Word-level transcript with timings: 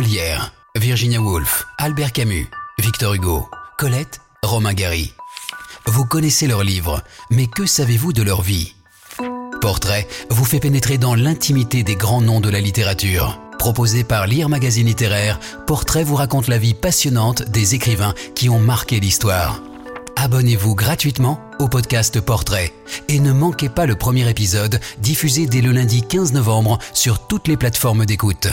Molière, 0.00 0.54
Virginia 0.76 1.20
Woolf, 1.20 1.66
Albert 1.76 2.12
Camus, 2.12 2.48
Victor 2.78 3.12
Hugo, 3.12 3.50
Colette, 3.76 4.22
Romain 4.42 4.72
Gary. 4.72 5.12
Vous 5.84 6.06
connaissez 6.06 6.46
leurs 6.46 6.64
livres, 6.64 7.02
mais 7.30 7.46
que 7.46 7.66
savez-vous 7.66 8.14
de 8.14 8.22
leur 8.22 8.40
vie? 8.40 8.74
Portrait 9.60 10.08
vous 10.30 10.46
fait 10.46 10.58
pénétrer 10.58 10.96
dans 10.96 11.14
l'intimité 11.14 11.82
des 11.82 11.96
grands 11.96 12.22
noms 12.22 12.40
de 12.40 12.48
la 12.48 12.60
littérature. 12.60 13.38
Proposé 13.58 14.02
par 14.02 14.26
Lire 14.26 14.48
Magazine 14.48 14.86
Littéraire, 14.86 15.38
Portrait 15.66 16.02
vous 16.02 16.16
raconte 16.16 16.48
la 16.48 16.56
vie 16.56 16.72
passionnante 16.72 17.42
des 17.50 17.74
écrivains 17.74 18.14
qui 18.34 18.48
ont 18.48 18.58
marqué 18.58 19.00
l'histoire. 19.00 19.60
Abonnez-vous 20.16 20.74
gratuitement 20.74 21.42
au 21.58 21.68
podcast 21.68 22.22
Portrait 22.22 22.72
et 23.08 23.20
ne 23.20 23.32
manquez 23.32 23.68
pas 23.68 23.84
le 23.84 23.96
premier 23.96 24.26
épisode 24.30 24.80
diffusé 25.00 25.44
dès 25.44 25.60
le 25.60 25.72
lundi 25.72 26.00
15 26.00 26.32
novembre 26.32 26.78
sur 26.94 27.26
toutes 27.26 27.48
les 27.48 27.58
plateformes 27.58 28.06
d'écoute. 28.06 28.48